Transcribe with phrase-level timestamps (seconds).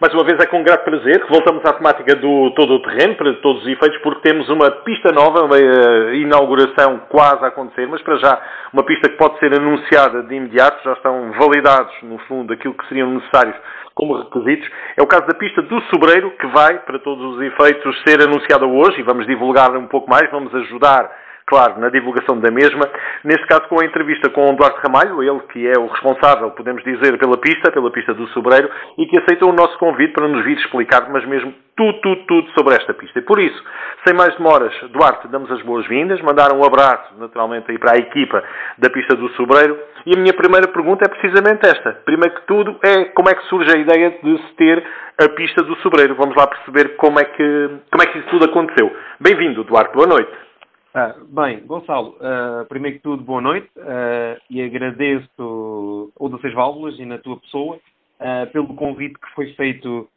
[0.00, 3.16] Mais uma vez é com grato prazer que voltamos à temática do todo o terreno,
[3.16, 7.86] para todos os efeitos, porque temos uma pista nova, uma uh, inauguração quase a acontecer,
[7.86, 8.40] mas para já
[8.72, 12.88] uma pista que pode ser anunciada de imediato, já estão validados, no fundo, aquilo que
[12.88, 13.54] seriam necessários
[13.94, 14.66] como requisitos.
[14.96, 18.64] É o caso da pista do Sobreiro, que vai, para todos os efeitos, ser anunciada
[18.64, 21.14] hoje e vamos divulgar um pouco mais, vamos ajudar
[21.46, 22.88] claro, na divulgação da mesma.
[23.24, 26.82] Neste caso, com a entrevista com o Duarte Ramalho, ele que é o responsável, podemos
[26.84, 30.44] dizer, pela pista, pela pista do Sobreiro, e que aceitou o nosso convite para nos
[30.44, 33.18] vir explicar, mas mesmo tudo, tudo, tudo sobre esta pista.
[33.18, 33.62] E por isso,
[34.06, 38.42] sem mais demoras, Duarte, damos as boas-vindas, mandar um abraço, naturalmente, aí para a equipa
[38.78, 39.78] da pista do Sobreiro.
[40.04, 41.92] E a minha primeira pergunta é precisamente esta.
[42.04, 44.84] Primeiro que tudo, é como é que surge a ideia de se ter
[45.18, 46.14] a pista do Sobreiro.
[46.14, 48.94] Vamos lá perceber como é que, como é que isso tudo aconteceu.
[49.18, 50.49] Bem-vindo, Duarte, boa noite.
[50.92, 56.98] Ah, bem, Gonçalo, uh, primeiro que tudo, boa noite uh, e agradeço o Seis Válvulas
[56.98, 60.08] e na tua pessoa uh, pelo convite que foi feito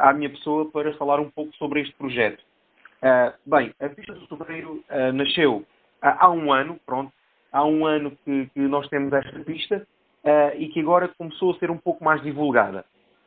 [0.00, 2.40] à minha pessoa para falar um pouco sobre este projeto.
[3.44, 5.64] bem, a Pista do Sobreiro nasceu
[6.00, 7.12] há um ano, pronto,
[7.52, 9.84] há um ano que, que nós temos esta pista
[10.56, 12.84] e que agora começou a ser um pouco mais divulgada.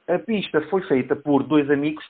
[0.08, 2.05] A pista foi feita por dois amigos,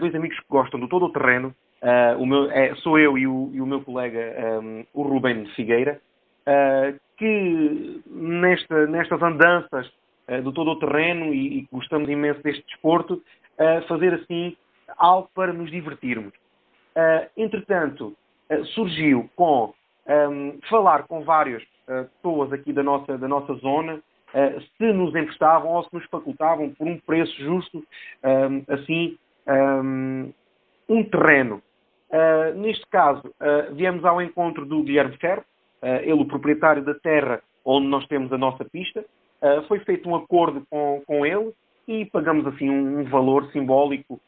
[0.00, 3.50] dois amigos que gostam do todo o terreno, Uh, meu, é, sou eu e o,
[3.54, 5.98] e o meu colega, um, o Ruben Figueira,
[6.46, 9.90] uh, que nesta, nestas andanças
[10.28, 13.22] uh, do todo o terreno e, e gostamos imenso deste desporto,
[13.88, 14.56] fazer assim
[14.96, 16.32] algo para nos divertirmos.
[17.36, 18.16] entretanto,
[18.72, 19.74] surgiu com
[20.08, 24.00] um, falar com várias pessoas aqui da nossa, da nossa zona,
[24.78, 27.84] se nos emprestavam ou se nos facultavam por um preço justo,
[28.24, 30.32] um, assim, um,
[30.88, 31.62] um terreno
[32.10, 35.44] Uh, neste caso, uh, viemos ao encontro do Guilherme Ferro,
[35.82, 39.04] uh, ele o proprietário da terra onde nós temos a nossa pista.
[39.68, 41.52] foi feito um acordo com, com ele
[41.86, 44.18] e pagamos assim um, um valor simbólico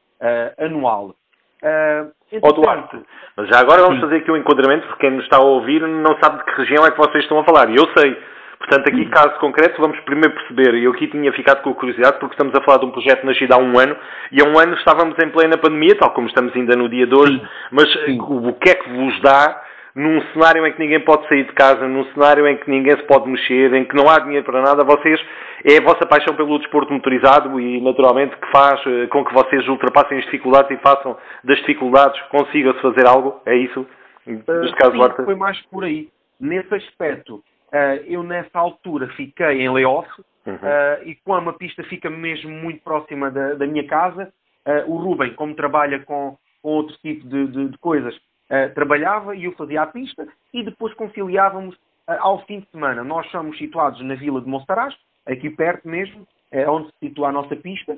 [0.59, 1.15] anual.
[1.63, 3.01] Uh, oh, Duarte,
[3.49, 4.01] já agora vamos sim.
[4.03, 6.85] fazer aqui um enquadramento, porque quem nos está a ouvir não sabe de que região
[6.85, 7.71] é que vocês estão a falar.
[7.71, 8.17] E eu sei.
[8.63, 12.19] Portanto, aqui, caso concreto, vamos primeiro perceber, e eu aqui tinha ficado com a curiosidade,
[12.21, 13.97] porque estamos a falar de um projeto nascido há um ano,
[14.31, 17.15] e há um ano estávamos em plena pandemia, tal como estamos ainda no dia de
[17.15, 17.47] hoje, Sim.
[17.73, 18.19] mas Sim.
[18.21, 19.61] o que é que vos dá
[19.97, 23.03] num cenário em que ninguém pode sair de casa, num cenário em que ninguém se
[23.03, 25.21] pode mexer, em que não há dinheiro para nada, vocês,
[25.65, 29.69] é a vossa paixão pelo desporto motorizado e, naturalmente, que faz eh, com que vocês
[29.69, 33.43] ultrapassem as dificuldades e façam das dificuldades, consigam-se fazer algo?
[33.45, 33.87] É isso?
[34.25, 36.09] Neste caso, Sim, foi mais por aí.
[36.41, 40.07] Nesse aspecto, Uh, eu, nessa altura, fiquei em layoff
[40.47, 40.55] uhum.
[40.55, 44.31] uh, e como a pista fica mesmo muito próxima da, da minha casa,
[44.67, 48.15] uh, o Ruben, como trabalha com, com outro tipo de, de, de coisas,
[48.75, 51.75] trabalhava e eu fazia a pista e depois conciliávamos
[52.07, 53.03] ao fim de semana.
[53.03, 54.95] Nós somos situados na vila de Monsaraz,
[55.25, 56.29] aqui perto mesmo,
[56.69, 57.97] onde se situa a nossa pista,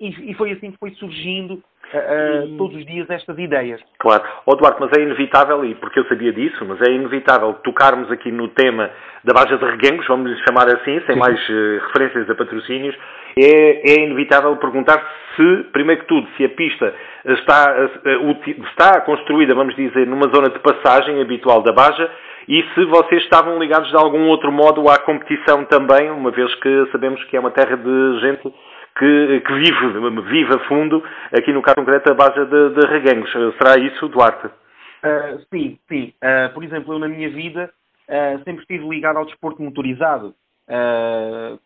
[0.00, 1.62] e, e foi assim que foi surgindo
[1.94, 3.80] uh, todos os dias estas ideias.
[3.98, 4.22] Claro.
[4.46, 8.30] Oh, Duarte, mas é inevitável, e porque eu sabia disso, mas é inevitável tocarmos aqui
[8.30, 8.90] no tema
[9.22, 11.18] da Baja de Reguengos, vamos lhe chamar assim, sem Sim.
[11.18, 12.96] mais uh, referências a patrocínios,
[13.36, 15.02] é, é, inevitável perguntar
[15.34, 16.94] se, primeiro que tudo, se a pista
[17.24, 17.74] está,
[18.04, 22.10] uh, está construída, vamos dizer, numa zona de passagem habitual da Baja
[22.46, 26.88] e se vocês estavam ligados de algum outro modo à competição também, uma vez que
[26.92, 28.52] sabemos que é uma terra de gente
[28.96, 33.30] que, que vive, vive a fundo, aqui no caso concreto, a base de, de Reguengos.
[33.58, 34.46] Será isso, Duarte?
[34.46, 36.14] Uh, sim, sim.
[36.22, 37.70] Uh, por exemplo, eu na minha vida
[38.08, 40.34] uh, sempre estive ligado ao desporto motorizado,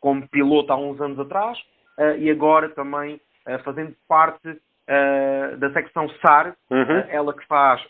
[0.01, 1.57] como piloto há uns anos atrás,
[2.19, 3.21] e agora também
[3.63, 4.59] fazendo parte
[5.57, 7.05] da secção SAR, uhum.
[7.09, 7.81] ela que faz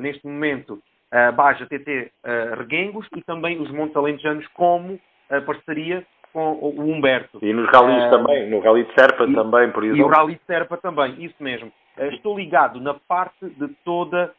[0.00, 2.10] neste momento a Baja TT
[2.58, 4.98] Reguengos e também os Montes Alentejanos como
[5.46, 7.38] parceria com o Humberto.
[7.42, 10.00] E nos ralis uh, também, no Rally de Serpa e, também, por exemplo.
[10.00, 11.72] E o Rally de Serpa também, isso mesmo.
[11.98, 14.32] Uh, estou ligado na parte de toda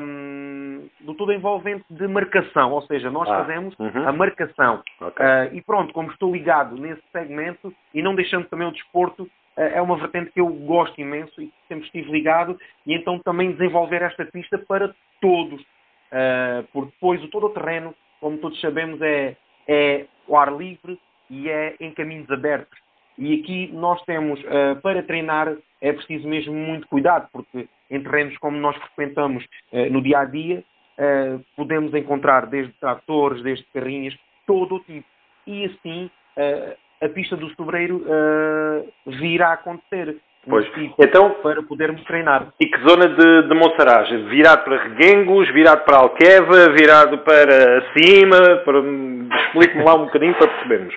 [0.00, 4.08] um, do todo envolvente de marcação, ou seja, nós ah, fazemos uhum.
[4.08, 4.82] a marcação.
[5.00, 5.24] Okay.
[5.24, 9.82] Uh, e pronto, como estou ligado nesse segmento e não deixando também o desporto, é
[9.82, 14.24] uma vertente que eu gosto imenso e sempre estive ligado, e então também desenvolver esta
[14.24, 15.62] pista para todos.
[16.72, 19.36] porque depois o todo o terreno, como todos sabemos, é,
[19.68, 20.98] é o ar livre,
[21.30, 22.78] e é em caminhos abertos.
[23.16, 28.36] E aqui nós temos, uh, para treinar, é preciso mesmo muito cuidado, porque em terrenos
[28.38, 30.64] como nós frequentamos uh, no dia a dia,
[30.98, 34.16] uh, podemos encontrar desde tratores, desde carrinhas,
[34.46, 35.06] todo o tipo.
[35.46, 36.10] E assim
[37.02, 38.04] a pista do sobreiro
[39.06, 40.16] virá a acontecer.
[40.48, 40.66] Pois.
[40.98, 42.48] Então, para podermos treinar.
[42.58, 44.08] E que zona de, de Monsaraz?
[44.30, 48.56] Virado para Reguengos, virado para Alqueva, virado para cima?
[48.64, 48.78] Para...
[49.42, 50.94] Explique-me lá um bocadinho para percebermos.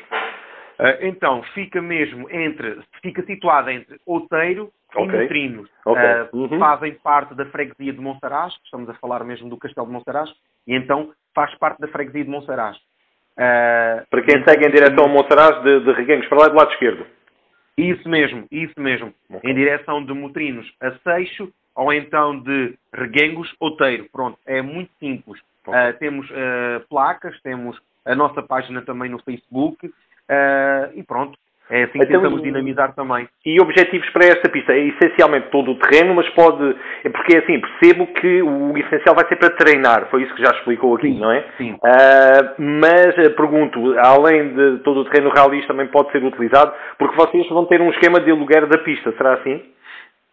[0.83, 5.05] Uh, então, fica mesmo entre, fica situada entre Outeiro okay.
[5.05, 5.69] e Motrinos.
[5.85, 6.03] Okay.
[6.03, 6.59] Uh, uhum.
[6.59, 10.29] Fazem parte da freguesia de Monsaraz, estamos a falar mesmo do Castelo de Monsaraz,
[10.67, 12.75] e então faz parte da freguesia de Monsaraz.
[13.37, 16.71] Uh, para quem segue em direção a Monsaraz, de, de Reguengos para lá do lado
[16.73, 17.07] esquerdo.
[17.77, 19.13] Isso mesmo, isso mesmo.
[19.29, 19.51] Okay.
[19.51, 24.05] Em direção de Motrinos a Seixo, ou então de Reguengos, Outeiro.
[24.11, 25.39] Pronto, é muito simples.
[25.65, 29.89] Uh, temos uh, placas, temos a nossa página também no Facebook
[30.29, 31.37] uh, e pronto.
[31.69, 33.27] É assim que então, tentamos dinamizar também.
[33.45, 34.73] E objetivos para esta pista?
[34.73, 36.75] É essencialmente todo o terreno, mas pode.
[37.03, 40.51] É porque assim, percebo que o essencial vai ser para treinar, foi isso que já
[40.51, 41.45] explicou aqui, sim, não é?
[41.57, 41.73] Sim.
[41.73, 47.47] Uh, mas pergunto, além de todo o terreno rally também pode ser utilizado, porque vocês
[47.49, 49.63] vão ter um esquema de aluguer da pista, será assim?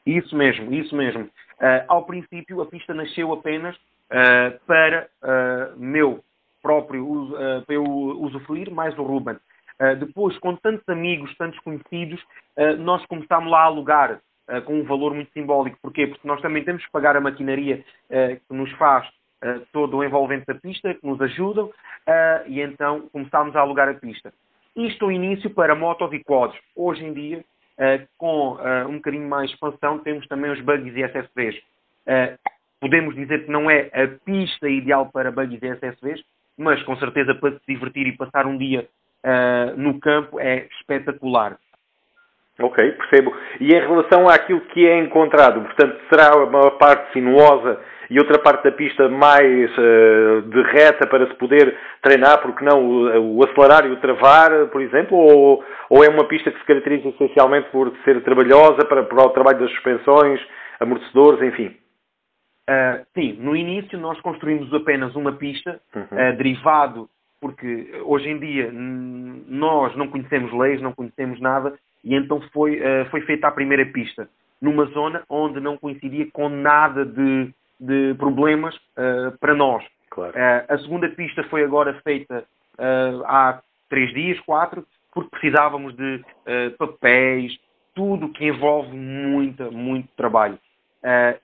[0.04, 1.22] Isso mesmo, isso mesmo.
[1.22, 5.08] Uh, ao princípio, a pista nasceu apenas uh, para
[5.76, 6.20] meu
[6.60, 7.30] próprio
[7.64, 9.36] para eu usufruir, mais o Ruben.
[9.98, 12.22] Depois, com tantos amigos, tantos conhecidos,
[12.80, 14.20] nós começámos lá a alugar
[14.66, 15.78] com um valor muito simbólico.
[15.80, 16.06] Porquê?
[16.06, 19.08] Porque nós também temos que pagar a maquinaria que nos faz
[19.72, 21.70] todo o envolvente da pista, que nos ajudam,
[22.46, 24.30] e então começámos a alugar a pista.
[24.76, 26.58] Isto o início para motos e quads.
[26.76, 27.44] Hoje em dia,
[27.78, 31.56] uh, com uh, um bocadinho mais de expansão, temos também os buggies e SSVs.
[32.06, 32.38] Uh,
[32.80, 36.22] podemos dizer que não é a pista ideal para buggies e SSVs,
[36.56, 38.88] mas com certeza para se divertir e passar um dia
[39.76, 41.58] no campo é espetacular.
[42.60, 43.34] Ok, percebo.
[43.58, 47.80] E em relação àquilo que é encontrado, portanto, será uma parte sinuosa
[48.10, 52.84] e outra parte da pista mais uh, de reta para se poder treinar, porque não
[52.84, 56.66] o, o, acelerar e o travar, por exemplo, ou, ou é uma pista que se
[56.66, 60.40] caracteriza essencialmente por ser trabalhosa para, para o trabalho das suspensões,
[60.80, 61.76] amortecedores, enfim?
[62.68, 66.02] Uh, sim, no início nós construímos apenas uma pista, uhum.
[66.02, 67.08] uh, derivado,
[67.40, 73.06] porque hoje em dia nós não conhecemos leis, não conhecemos nada, e então foi, uh,
[73.10, 74.28] foi feita a primeira pista,
[74.60, 79.84] numa zona onde não coincidia com nada de, de problemas uh, para nós.
[80.10, 80.32] Claro.
[80.32, 82.44] Uh, a segunda pista foi agora feita
[83.26, 83.60] há
[83.90, 86.24] três dias, quatro, porque precisávamos de
[86.78, 87.58] papéis,
[87.94, 90.58] tudo que envolve muita, muito trabalho.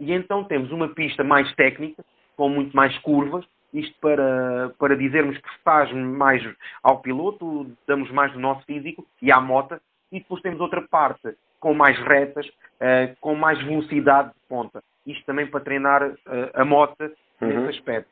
[0.00, 2.02] e então temos uma pista mais técnica,
[2.38, 3.44] com muito mais curvas,
[3.76, 6.42] isto para, para dizermos que faz mais
[6.82, 9.78] ao piloto, damos mais do nosso físico e à moto,
[10.10, 14.82] e depois temos outra parte com mais retas, uh, com mais velocidade de ponta.
[15.06, 16.16] Isto também para treinar uh,
[16.54, 17.02] a moto
[17.40, 17.48] uhum.
[17.48, 18.08] nesse aspecto.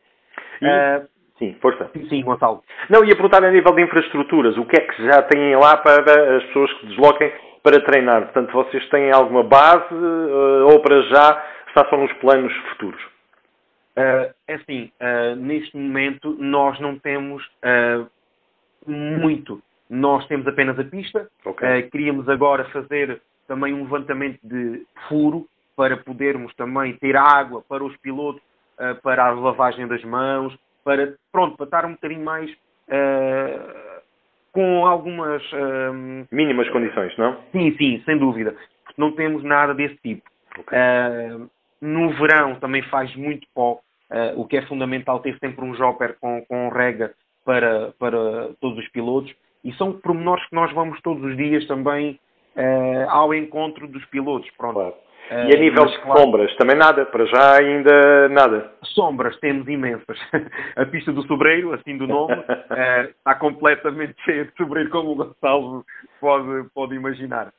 [0.60, 0.66] E...
[0.66, 1.08] Uh,
[1.38, 1.90] sim, força.
[2.08, 2.62] Sim, Gonçalo.
[2.90, 6.36] Não, ia perguntar a nível de infraestruturas, o que é que já têm lá para
[6.36, 7.32] as pessoas que desloquem
[7.62, 8.24] para treinar?
[8.24, 9.94] Portanto, vocês têm alguma base
[10.70, 13.13] ou para já está só nos planos futuros?
[13.96, 18.10] Uh, é assim, uh, neste momento nós não temos uh,
[18.86, 21.28] muito nós temos apenas a pista.
[21.44, 21.82] Okay.
[21.82, 25.46] Queríamos agora fazer também um levantamento de furo
[25.76, 28.42] para podermos também ter água para os pilotos,
[29.02, 32.50] para a lavagem das mãos, para, pronto, para estar um bocadinho mais
[34.52, 35.42] com algumas...
[36.32, 37.36] Mínimas condições, não?
[37.52, 38.56] Sim, sim, sem dúvida.
[38.84, 40.28] Porque não temos nada desse tipo.
[40.58, 41.46] Okay.
[41.84, 43.80] No verão também faz muito pó,
[44.36, 47.12] o que é fundamental ter sempre um jopper com, com rega
[47.44, 49.34] para, para todos os pilotos
[49.64, 52.20] e são pormenores que nós vamos todos os dias também
[52.54, 54.48] uh, ao encontro dos pilotos.
[54.56, 54.74] Pronto.
[54.74, 54.94] Claro.
[55.30, 58.72] Uh, e a nível de claro, sombras, também nada, para já ainda nada.
[58.82, 60.18] Sombras temos imensas.
[60.76, 65.14] a pista do sobreiro, assim do nome, uh, está completamente cheia de sobreiro, como o
[65.14, 65.84] Gonçalo
[66.20, 67.50] pode, pode imaginar.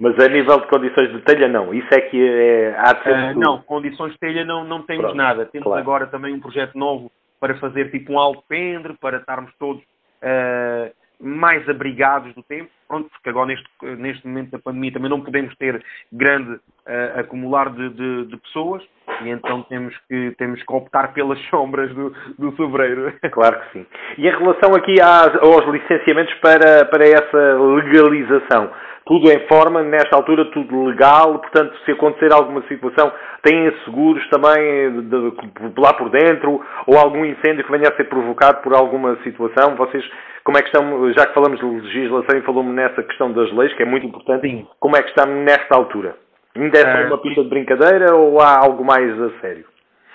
[0.00, 1.72] Mas a nível de condições de telha, não.
[1.72, 5.02] Isso é que é, há de ser uh, Não, condições de telha não, não temos
[5.02, 5.46] Pronto, nada.
[5.46, 5.80] Temos claro.
[5.80, 10.92] agora também um projeto novo para fazer tipo um alpendre, para estarmos todos uh,
[11.22, 15.54] mais abrigados do tempo, pronto, porque agora neste, neste momento da pandemia também não podemos
[15.56, 15.82] ter
[16.12, 18.82] grande uh, acumular de, de, de, pessoas
[19.22, 23.12] e então temos que, temos que optar pelas sombras do, do sobreiro.
[23.30, 23.86] Claro que sim.
[24.18, 28.70] E em relação aqui às, aos licenciamentos para, para essa legalização,
[29.04, 35.02] tudo em forma, nesta altura tudo legal, portanto, se acontecer alguma situação, têm seguros também
[35.02, 39.16] de, de, lá por dentro, ou algum incêndio que venha a ser provocado por alguma
[39.22, 40.04] situação, vocês
[40.44, 43.72] como é que estão, já que falamos de legislação e falamos nessa questão das leis,
[43.74, 44.66] que é muito importante, Sim.
[44.80, 46.16] como é que está nesta altura?
[46.54, 49.64] Ainda é uma pista de brincadeira ou há algo mais a sério?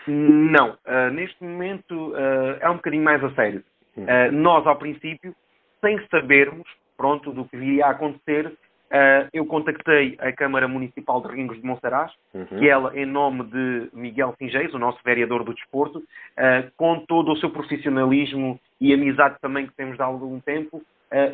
[0.08, 3.64] Não, uh, neste momento uh, é um bocadinho mais a sério.
[3.98, 5.34] Uh, nós, ao princípio,
[5.82, 8.54] sem sabermos, pronto, do que viria a acontecer,
[8.88, 12.46] Uh, eu contactei a Câmara Municipal de Ringos de Monsaraz, uhum.
[12.46, 17.34] que ela, em nome de Miguel Singeis, o nosso vereador do desporto, uh, com todo
[17.34, 20.82] o seu profissionalismo e amizade também que temos de algum tempo,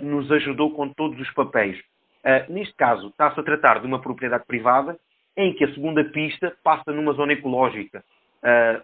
[0.03, 1.81] nos ajudou com todos os papéis.
[2.47, 4.95] neste caso, está-se a tratar de uma propriedade privada
[5.35, 8.03] em que a segunda pista passa numa zona ecológica.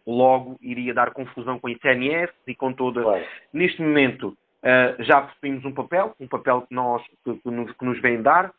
[0.06, 3.04] logo, iria dar confusão com a ICNS e com toda.
[3.04, 3.24] Claro.
[3.54, 4.36] Neste momento,
[5.00, 8.52] já possuímos um papel, um papel que, nós, que, que, nos, que nos vem dar.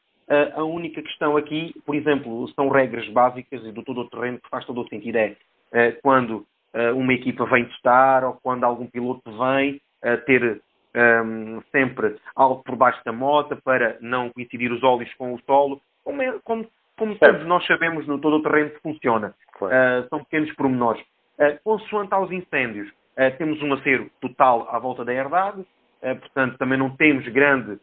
[0.54, 4.48] A única questão aqui, por exemplo, são regras básicas e do todo o terreno que
[4.48, 5.18] faz todo o sentido.
[5.18, 6.46] É quando
[6.94, 9.80] uma equipa vem testar ou quando algum piloto vem
[10.26, 10.62] ter
[10.94, 15.80] um, sempre algo por baixo da moto para não coincidir os óleos com o solo,
[16.04, 19.34] como, é, como, como todos nós sabemos no todo o terreno que funciona.
[19.52, 19.74] Claro.
[19.74, 21.02] Uh, são pequenos pormenores.
[21.38, 25.64] Uh, consoante aos incêndios, uh, temos um acero total à volta da herdade,
[26.00, 27.78] portanto também não temos grande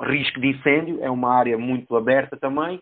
[0.00, 2.80] risco de incêndio, é uma área muito aberta também.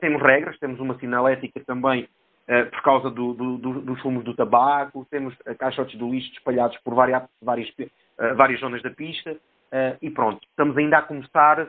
[0.00, 2.08] temos regras, temos uma sinalética também
[2.48, 6.78] Uh, por causa do, do, do, dos fumos do tabaco, temos caixotes de lixo espalhados
[6.84, 11.68] por várias, várias, uh, várias zonas da pista uh, e pronto, estamos ainda a começar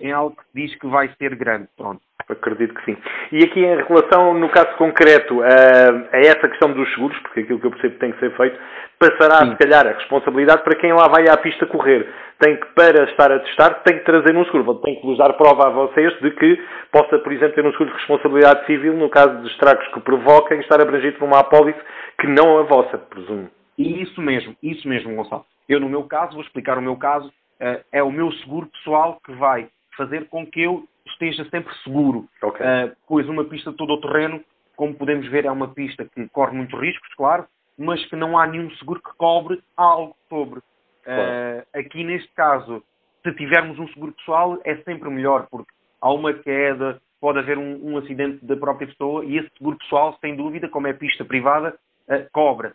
[0.00, 1.68] em algo que diz que vai ser grande.
[1.76, 2.00] Pronto.
[2.28, 2.96] Acredito que sim.
[3.32, 7.60] E aqui em relação, no caso concreto, a, a essa questão dos seguros, porque aquilo
[7.60, 8.58] que eu percebo que tem que ser feito,
[8.98, 9.50] passará, sim.
[9.50, 12.08] se calhar, a responsabilidade para quem lá vai à pista correr.
[12.38, 14.74] Tem que, para estar a testar, tem que trazer um seguro.
[14.76, 16.60] Tem que vos dar prova a vocês de que
[16.90, 20.60] possa, por exemplo, ter um seguro de responsabilidade civil no caso de estragos que provoquem
[20.60, 21.78] estar abrangido por uma apólice
[22.18, 23.50] que não a vossa, presumo.
[23.78, 25.44] Isso mesmo, isso mesmo, Gonçalo.
[25.68, 29.18] Eu, no meu caso, vou explicar o meu caso, eh, é o meu seguro pessoal
[29.24, 32.28] que vai fazer com que eu esteja sempre seguro.
[32.42, 32.66] Okay.
[32.66, 34.42] Uh, pois uma pista todo o terreno,
[34.76, 37.46] como podemos ver, é uma pista que corre muitos riscos, claro,
[37.78, 40.60] mas que não há nenhum seguro que cobre algo sobre.
[41.04, 41.20] Claro.
[41.22, 42.82] Uh, aqui neste caso,
[43.22, 47.92] se tivermos um seguro pessoal, é sempre melhor, porque há uma queda, pode haver um,
[47.92, 51.76] um acidente da própria pessoa e esse seguro pessoal, sem dúvida, como é pista privada,
[52.08, 52.74] uh, cobra.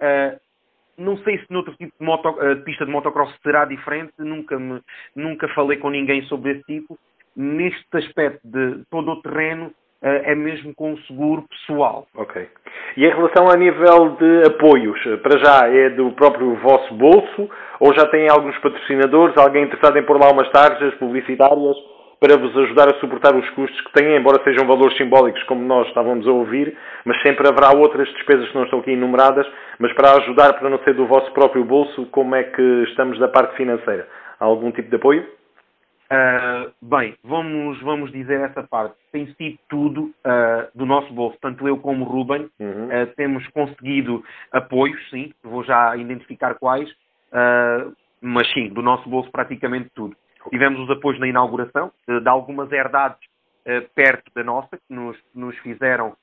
[0.00, 0.38] Uh,
[0.96, 4.80] não sei se noutro tipo de, moto, de, pista de motocross será diferente, nunca, me,
[5.14, 6.98] nunca falei com ninguém sobre esse tipo,
[7.38, 9.70] neste aspecto de todo o terreno,
[10.02, 12.06] eh, é mesmo com o seguro pessoal.
[12.16, 12.48] Ok.
[12.96, 17.94] E em relação a nível de apoios, para já é do próprio vosso bolso ou
[17.94, 21.76] já têm alguns patrocinadores, alguém interessado em pôr lá umas tarjas publicitárias
[22.20, 25.86] para vos ajudar a suportar os custos que têm, embora sejam valores simbólicos, como nós
[25.86, 29.46] estávamos a ouvir, mas sempre haverá outras despesas que não estão aqui enumeradas,
[29.78, 33.28] mas para ajudar, para não ser do vosso próprio bolso, como é que estamos da
[33.28, 34.08] parte financeira?
[34.40, 35.37] Há algum tipo de apoio?
[36.10, 38.96] Uh, bem, vamos, vamos dizer essa parte.
[39.12, 41.36] Tem sido tudo uh, do nosso bolso.
[41.40, 42.86] Tanto eu como o Ruben uhum.
[42.86, 46.90] uh, temos conseguido apoios, sim, vou já identificar quais,
[48.22, 50.16] mas sim, do nosso bolso praticamente tudo.
[50.48, 53.20] Tivemos os apoios na inauguração, de algumas herdades
[53.94, 56.16] perto da nossa, que nos, nos fizeram,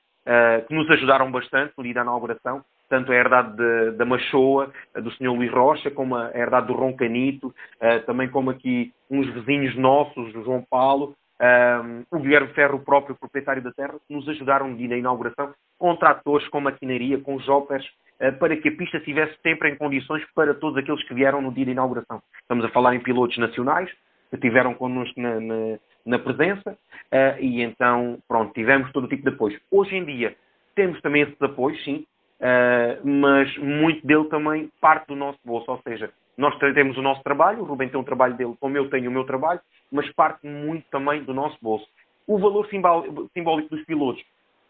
[0.66, 5.10] que nos ajudaram bastante no dia da inauguração tanto a herdade de, da Machoa, do
[5.12, 5.28] Sr.
[5.28, 10.44] Luís Rocha, como a herdade do Roncanito, uh, também como aqui uns vizinhos nossos, do
[10.44, 14.88] João Paulo, um, o Guilherme Ferro, o próprio proprietário da terra, nos ajudaram no dia
[14.88, 17.84] da inauguração com tratores, com maquinaria, com joppers,
[18.20, 21.52] uh, para que a pista estivesse sempre em condições para todos aqueles que vieram no
[21.52, 22.22] dia da inauguração.
[22.40, 23.90] Estamos a falar em pilotos nacionais,
[24.30, 29.22] que estiveram connosco na, na, na presença, uh, e então, pronto, tivemos todo o tipo
[29.22, 29.60] de apoio.
[29.70, 30.34] Hoje em dia,
[30.74, 32.06] temos também esses apoios, sim,
[32.38, 37.22] Uh, mas muito dele também parte do nosso bolso, ou seja, nós temos o nosso
[37.22, 40.46] trabalho, o Rubem tem o trabalho dele, como eu tenho o meu trabalho, mas parte
[40.46, 41.86] muito também do nosso bolso.
[42.26, 44.22] O valor simbólico dos pilotos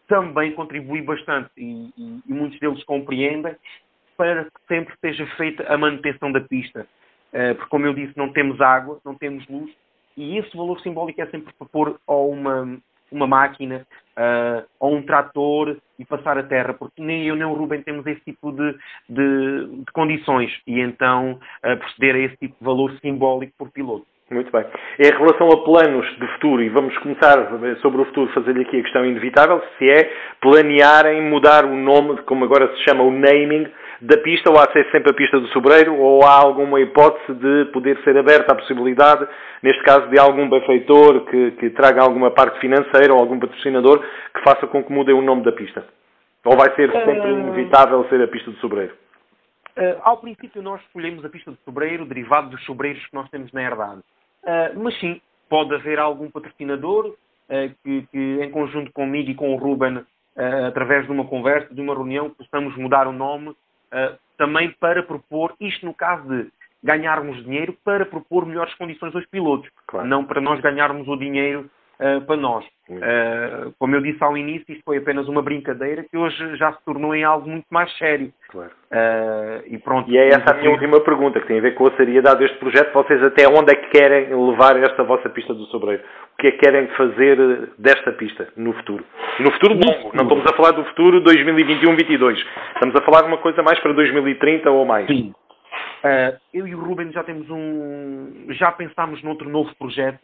[0.07, 3.55] também contribui bastante e, e, e muitos deles compreendem
[4.15, 6.87] para que sempre seja feita a manutenção da pista.
[7.33, 9.69] Uh, porque, como eu disse, não temos água, não temos luz,
[10.15, 12.79] e esse valor simbólico é sempre para pôr a uma,
[13.11, 13.85] uma máquina
[14.17, 18.05] uh, ou um trator e passar a terra, porque nem eu nem o Ruben temos
[18.05, 18.75] esse tipo de,
[19.09, 24.05] de, de condições e então uh, proceder a esse tipo de valor simbólico por piloto.
[24.29, 24.65] Muito bem.
[24.99, 27.47] Em relação a planos de futuro, e vamos começar
[27.81, 30.11] sobre o futuro, fazer-lhe aqui a questão inevitável, se é
[30.41, 33.67] planearem mudar o nome, como agora se chama o naming,
[34.01, 37.33] da pista, ou há de ser sempre a pista do Sobreiro, ou há alguma hipótese
[37.33, 39.27] de poder ser aberta a possibilidade,
[39.63, 43.99] neste caso, de algum benfeitor que, que traga alguma parte financeira ou algum patrocinador
[44.33, 45.85] que faça com que mudem o nome da pista?
[46.45, 47.39] Ou vai ser sempre uh...
[47.39, 48.93] inevitável ser a pista do Sobreiro?
[49.75, 53.51] Uh, ao princípio nós escolhemos a pista do Sobreiro, derivado dos sobreiros que nós temos
[53.51, 53.99] na herdade.
[54.43, 57.15] Uh, mas sim, pode haver algum patrocinador uh,
[57.83, 60.05] que, que, em conjunto comigo e com o Ruben,
[60.67, 63.55] através de uma conversa, de uma reunião, possamos mudar o nome
[63.93, 66.49] uh, também para propor, isto no caso de
[66.83, 69.69] ganharmos dinheiro, para propor melhores condições aos pilotos.
[69.87, 70.07] Claro.
[70.07, 72.65] Não para nós ganharmos o dinheiro uh, para nós.
[72.89, 76.83] Uh, como eu disse ao início, isto foi apenas uma brincadeira que hoje já se
[76.85, 78.31] tornou em algo muito mais sério.
[78.49, 78.71] Claro.
[78.91, 81.87] Uh, e, pronto, e é essa a minha última pergunta, que tem a ver com
[81.87, 82.93] a seriedade deste projeto.
[82.93, 86.03] Vocês até onde é que querem levar esta vossa pista do Sobreiro?
[86.33, 89.03] O que é que querem fazer desta pista no futuro?
[89.39, 92.37] No futuro longo, não estamos a falar do futuro 2021-22.
[92.75, 95.07] Estamos a falar de uma coisa mais para 2030 ou mais.
[95.07, 95.33] Sim.
[96.03, 98.45] Uh, eu e o Ruben já temos um.
[98.49, 100.19] Já pensámos noutro novo projeto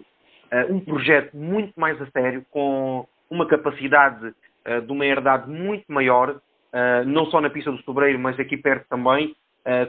[0.70, 6.30] um projeto muito mais a sério, com uma capacidade uh, de uma herdade muito maior,
[6.30, 9.36] uh, não só na pista do Sobreiro, mas aqui perto também,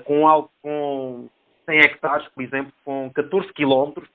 [0.04, 1.28] com algo com
[1.66, 4.09] 100 hectares, por exemplo, com 14 quilómetros,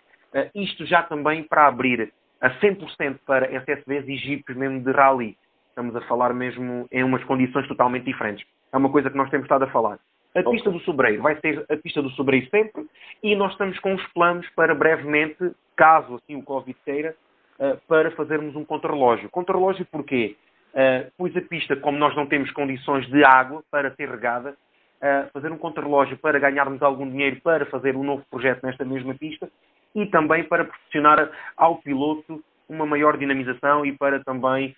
[0.56, 5.38] isto já também para abrir a 100% para SSVs e jipes mesmo de rally.
[5.68, 8.48] Estamos a falar mesmo em umas condições totalmente diferentes.
[8.72, 10.00] É uma coisa que nós temos estado a falar.
[10.36, 12.86] A pista do Sobreiro vai ser a pista do Sobreiro sempre
[13.24, 17.16] e nós estamos com os planos para brevemente, caso assim o Covid queira,
[17.60, 19.30] uh, para fazermos um contrarrelógio.
[19.30, 20.36] Contrarrelógio porquê?
[20.74, 25.30] Uh, pois a pista, como nós não temos condições de água para ser regada, uh,
[25.34, 29.50] fazer um contrarrelógio para ganharmos algum dinheiro para fazer um novo projeto nesta mesma pista
[29.96, 34.76] e também para proporcionar ao piloto uma maior dinamização e para também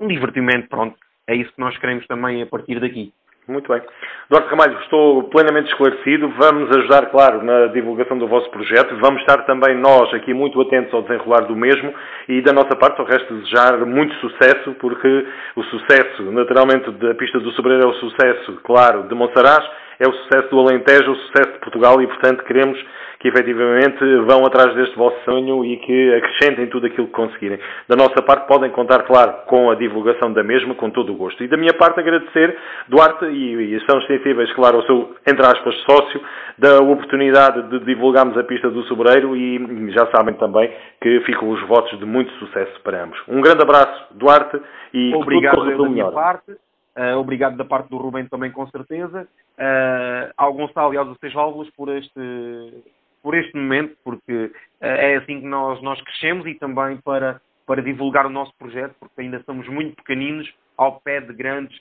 [0.00, 0.68] um divertimento.
[0.68, 3.12] Pronto, é isso que nós queremos também a partir daqui.
[3.48, 3.80] Muito bem.
[4.28, 6.28] Duarte Ramalho, estou plenamente esclarecido.
[6.36, 8.94] Vamos ajudar, claro, na divulgação do vosso projeto.
[9.00, 11.94] Vamos estar também nós aqui muito atentos ao desenrolar do mesmo
[12.28, 15.26] e da nossa parte, ao resto, desejar muito sucesso, porque
[15.56, 19.64] o sucesso, naturalmente, da pista do Sobreiro é o sucesso, claro, de Monsaraz,
[19.98, 22.78] é o sucesso do Alentejo, o sucesso de Portugal e, portanto, queremos
[23.18, 27.58] que efetivamente vão atrás deste vosso sonho e que acrescentem tudo aquilo que conseguirem.
[27.88, 31.42] Da nossa parte podem contar, claro, com a divulgação da mesma, com todo o gosto.
[31.42, 35.74] E da minha parte agradecer, Duarte, e, e estamos sensíveis, claro, ao seu, entre aspas,
[35.82, 36.20] sócio,
[36.56, 41.60] da oportunidade de divulgarmos a pista do Sobreiro e já sabem também que ficam os
[41.66, 43.20] votos de muito sucesso para ambos.
[43.26, 44.60] Um grande abraço, Duarte,
[44.94, 46.56] e Obrigado da minha parte.
[46.98, 49.28] Uh, obrigado da parte do Rubem também, com certeza.
[49.56, 52.82] Uh, ao Gonçalo e aos Seis Válvulas por este,
[53.22, 54.50] por este momento, porque uh,
[54.80, 59.20] é assim que nós, nós crescemos e também para, para divulgar o nosso projeto, porque
[59.20, 61.78] ainda somos muito pequeninos ao pé de grandes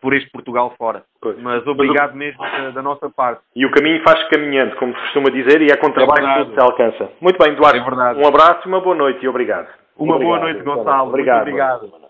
[0.00, 1.04] por este Portugal fora.
[1.20, 1.38] Pois.
[1.38, 3.40] Mas obrigado mesmo da, da, nossa parte.
[3.54, 6.44] E o caminho faz caminhando, como se costuma dizer, e é com trabalho é que
[6.44, 7.12] tudo se alcança.
[7.20, 7.78] Muito bem, Duarte.
[7.78, 9.68] É um abraço, uma boa noite e obrigado.
[9.96, 11.08] Uma obrigado, boa noite, Gonçalo.
[11.08, 11.44] Obrigado.
[11.44, 12.07] Muito obrigado.